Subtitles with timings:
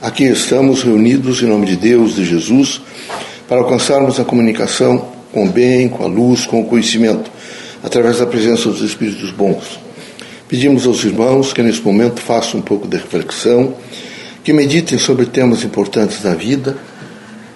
[0.00, 2.80] Aqui estamos reunidos em nome de Deus, de Jesus,
[3.48, 7.28] para alcançarmos a comunicação com o bem, com a luz, com o conhecimento,
[7.82, 9.80] através da presença dos Espíritos bons.
[10.46, 13.74] Pedimos aos irmãos que nesse momento façam um pouco de reflexão,
[14.44, 16.78] que meditem sobre temas importantes da vida,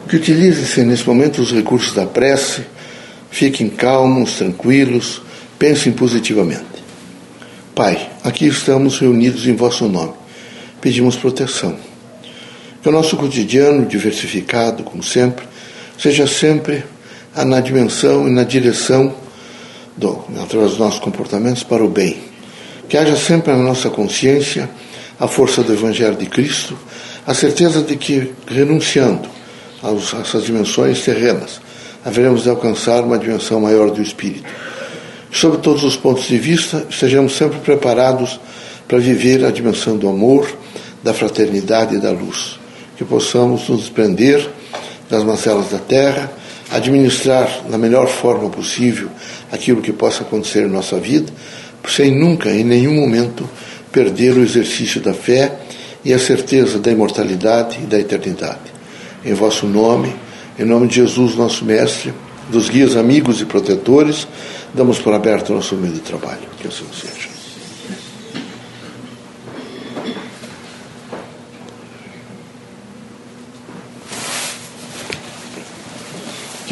[0.08, 2.62] que utilizem nesse momento os recursos da prece,
[3.30, 5.22] fiquem calmos, tranquilos,
[5.60, 6.64] pensem positivamente.
[7.72, 10.14] Pai, aqui estamos reunidos em vosso nome.
[10.80, 11.91] Pedimos proteção.
[12.82, 15.46] Que o nosso cotidiano, diversificado, como sempre,
[15.96, 16.84] seja sempre
[17.34, 19.14] na dimensão e na direção,
[19.96, 22.16] do, através dos nossos comportamentos, para o bem.
[22.88, 24.68] Que haja sempre na nossa consciência
[25.18, 26.76] a força do Evangelho de Cristo,
[27.26, 29.28] a certeza de que, renunciando
[29.82, 31.60] a essas dimensões terrenas,
[32.04, 34.50] haveremos de alcançar uma dimensão maior do Espírito
[35.32, 38.38] sob todos os pontos de vista, estejamos sempre preparados
[38.86, 40.46] para viver a dimensão do amor,
[41.02, 42.60] da fraternidade e da luz.
[43.02, 44.48] Que possamos nos desprender
[45.10, 46.30] das mazelas da terra,
[46.70, 49.08] administrar da melhor forma possível
[49.50, 51.32] aquilo que possa acontecer em nossa vida,
[51.88, 53.50] sem nunca, em nenhum momento,
[53.90, 55.52] perder o exercício da fé
[56.04, 58.72] e a certeza da imortalidade e da eternidade.
[59.24, 60.14] Em vosso nome,
[60.56, 62.14] em nome de Jesus, nosso Mestre,
[62.50, 64.28] dos guias amigos e protetores,
[64.72, 66.42] damos por aberto o nosso meio de trabalho.
[66.60, 67.31] Que assim seja.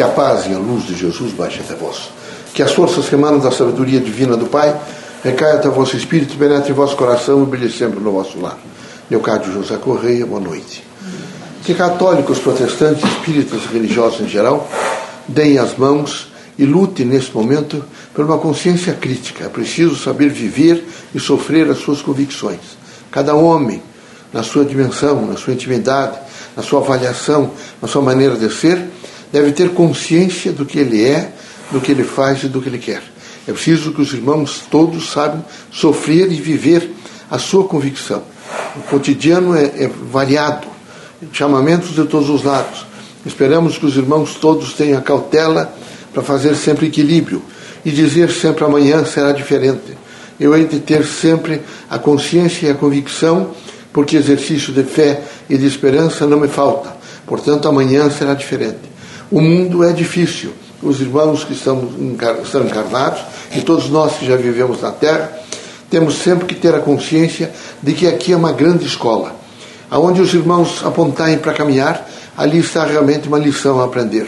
[0.00, 2.08] Que a paz e a luz de Jesus baixe até vós.
[2.54, 4.74] Que as forças que emanam da sabedoria divina do Pai
[5.22, 8.58] recaia até vosso espírito, penetre em vosso coração e brilhe sempre no vosso lar.
[9.10, 10.82] Leocádio José Correia, boa noite.
[11.64, 14.66] Que católicos, protestantes, espíritas, religiosos em geral,
[15.28, 16.28] deem as mãos
[16.58, 17.84] e lute nesse momento
[18.14, 19.44] por uma consciência crítica.
[19.44, 20.82] É preciso saber viver
[21.14, 22.78] e sofrer as suas convicções.
[23.10, 23.82] Cada homem,
[24.32, 26.18] na sua dimensão, na sua intimidade,
[26.56, 27.50] na sua avaliação,
[27.82, 28.88] na sua maneira de ser,
[29.32, 31.32] deve ter consciência do que ele é,
[31.70, 33.02] do que ele faz e do que ele quer.
[33.46, 36.90] É preciso que os irmãos todos saibam sofrer e viver
[37.30, 38.22] a sua convicção.
[38.76, 40.66] O cotidiano é, é variado,
[41.32, 42.86] chamamentos de todos os lados.
[43.24, 45.72] Esperamos que os irmãos todos tenham cautela
[46.12, 47.42] para fazer sempre equilíbrio
[47.84, 49.96] e dizer sempre amanhã será diferente.
[50.38, 53.50] Eu hei de ter sempre a consciência e a convicção,
[53.92, 56.96] porque exercício de fé e de esperança não me falta.
[57.26, 58.89] Portanto, amanhã será diferente.
[59.30, 60.52] O mundo é difícil.
[60.82, 61.88] Os irmãos que estão
[62.66, 63.20] encarnados
[63.54, 65.30] e todos nós que já vivemos na Terra,
[65.90, 67.52] temos sempre que ter a consciência
[67.82, 69.36] de que aqui é uma grande escola.
[69.90, 74.26] Aonde os irmãos apontarem para caminhar, ali está realmente uma lição a aprender.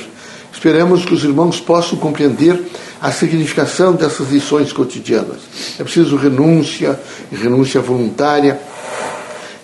[0.53, 2.61] Esperamos que os irmãos possam compreender
[3.01, 5.39] a significação dessas lições cotidianas.
[5.79, 7.01] É preciso renúncia,
[7.33, 8.61] renúncia voluntária.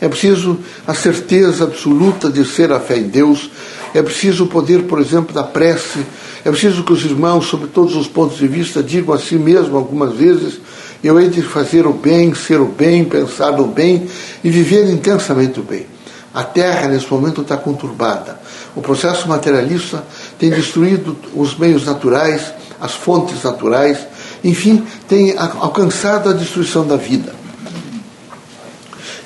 [0.01, 3.51] É preciso a certeza absoluta de ser a fé em Deus.
[3.95, 6.01] É preciso o poder, por exemplo, da prece.
[6.45, 9.77] É preciso que os irmãos, sob todos os pontos de vista, digam a si mesmo
[9.77, 10.61] algumas vezes:
[11.03, 14.09] eu hei de fazer o bem, ser o bem, pensar no bem
[14.43, 15.87] e viver intensamente o bem.
[16.35, 18.41] A terra, nesse momento, está conturbada.
[18.77, 20.05] O processo materialista
[20.39, 23.99] tem destruído os meios naturais, as fontes naturais,
[24.45, 27.35] enfim, tem alcançado a destruição da vida.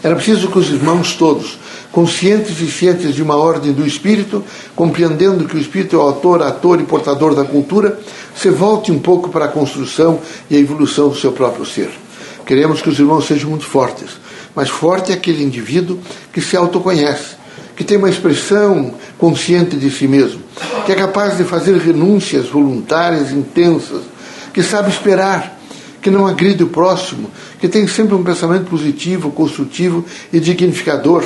[0.02, 1.58] Era preciso que os irmãos todos,
[1.92, 4.42] conscientes e cientes de uma ordem do Espírito,
[4.74, 8.00] compreendendo que o Espírito é o autor, ator e portador da cultura,
[8.34, 10.18] se volte um pouco para a construção
[10.50, 11.90] e a evolução do seu próprio ser.
[12.46, 14.10] Queremos que os irmãos sejam muito fortes,
[14.54, 15.98] mas forte é aquele indivíduo
[16.32, 17.36] que se autoconhece,
[17.76, 20.40] que tem uma expressão consciente de si mesmo,
[20.86, 24.02] que é capaz de fazer renúncias voluntárias intensas,
[24.52, 25.58] que sabe esperar,
[26.00, 27.30] que não agride o próximo,
[27.60, 31.24] que tem sempre um pensamento positivo, construtivo e dignificador,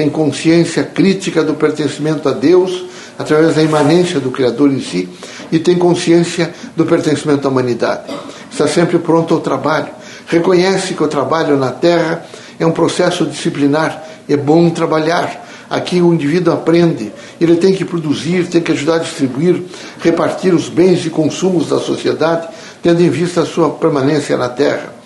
[0.00, 2.86] tem consciência crítica do pertencimento a Deus
[3.18, 5.06] através da imanência do Criador em si
[5.52, 8.04] e tem consciência do pertencimento à humanidade.
[8.50, 9.88] Está sempre pronto ao trabalho,
[10.26, 12.24] reconhece que o trabalho na terra
[12.58, 15.46] é um processo disciplinar, é bom trabalhar.
[15.68, 19.62] Aqui o indivíduo aprende, ele tem que produzir, tem que ajudar a distribuir,
[20.00, 22.48] repartir os bens e consumos da sociedade,
[22.82, 24.99] tendo em vista a sua permanência na terra.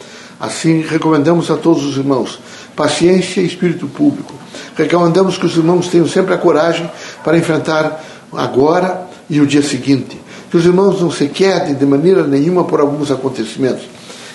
[0.44, 2.38] Assim, recomendamos a todos os irmãos
[2.76, 4.34] paciência e espírito público.
[4.76, 6.90] Recomendamos que os irmãos tenham sempre a coragem
[7.22, 10.20] para enfrentar agora e o dia seguinte.
[10.50, 13.84] Que os irmãos não se quedem de maneira nenhuma por alguns acontecimentos.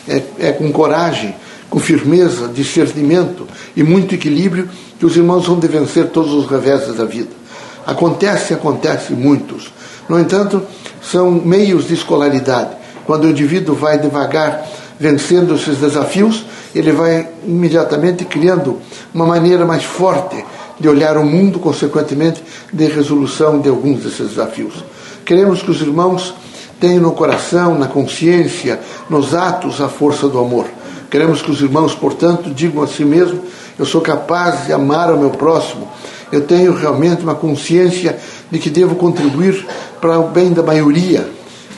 [0.08, 1.36] É, é com coragem
[1.70, 4.68] com firmeza, discernimento e muito equilíbrio
[4.98, 7.30] que os irmãos vão de vencer todos os reveses da vida.
[7.86, 9.72] Acontece, acontece muitos.
[10.08, 10.64] No entanto,
[11.02, 12.72] são meios de escolaridade.
[13.06, 14.66] Quando o indivíduo vai devagar
[15.00, 18.80] vencendo esses desafios, ele vai imediatamente criando
[19.13, 20.44] uma maneira mais forte
[20.80, 24.84] de olhar o mundo, consequentemente, de resolução de alguns desses desafios.
[25.25, 26.34] Queremos que os irmãos
[26.80, 28.80] tenham no coração, na consciência,
[29.10, 30.66] nos atos, a força do amor.
[31.10, 33.42] Queremos que os irmãos, portanto, digam a si mesmos:
[33.78, 35.88] eu sou capaz de amar o meu próximo.
[36.31, 38.18] Eu tenho realmente uma consciência
[38.51, 39.66] de que devo contribuir
[40.00, 41.28] para o bem da maioria.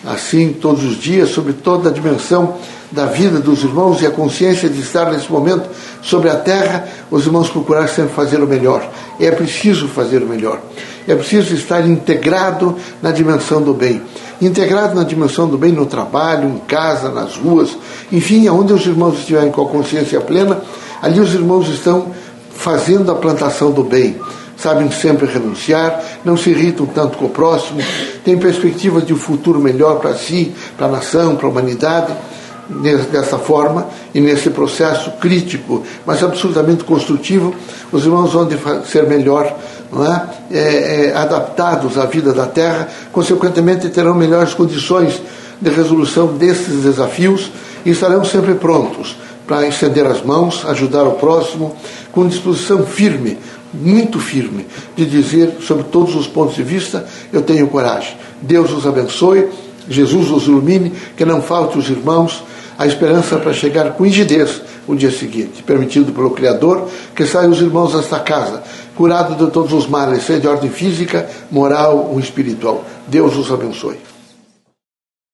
[0.06, 2.56] Assim, todos os dias, sobre toda a dimensão
[2.92, 5.70] da vida dos irmãos e a consciência de estar nesse momento
[6.02, 8.86] sobre a terra, os irmãos procurar sempre fazer o melhor.
[9.20, 10.60] É preciso fazer o melhor.
[11.08, 14.02] É preciso estar integrado na dimensão do bem.
[14.42, 17.78] Integrado na dimensão do bem no trabalho, em casa, nas ruas,
[18.12, 20.62] enfim, aonde os irmãos estiverem com a consciência plena,
[21.02, 22.08] ali os irmãos estão
[22.54, 24.20] fazendo a plantação do bem.
[24.58, 27.80] Sabem sempre renunciar, não se irritam tanto com o próximo,
[28.24, 32.14] têm perspectivas de um futuro melhor para si, para a nação, para a humanidade
[33.12, 37.54] dessa forma e nesse processo crítico, mas absolutamente construtivo,
[37.92, 38.48] os irmãos vão
[38.86, 39.56] ser melhor
[40.00, 40.58] é?
[40.58, 45.22] É, é, adaptados à vida da Terra, consequentemente terão melhores condições
[45.60, 47.52] de resolução desses desafios
[47.86, 51.76] e estarão sempre prontos para estender as mãos, ajudar o próximo,
[52.12, 53.38] com disposição firme,
[53.74, 54.66] muito firme,
[54.96, 58.16] de dizer sobre todos os pontos de vista: eu tenho coragem.
[58.42, 59.50] Deus os abençoe,
[59.90, 62.44] Jesus os ilumine, que não falte os irmãos
[62.78, 67.62] a esperança para chegar com rigidez o dia seguinte, permitido pelo Criador que saiam os
[67.62, 68.64] irmãos desta casa,
[68.96, 72.84] curados de todos os males, seja de ordem física, moral ou espiritual.
[73.08, 74.11] Deus os abençoe.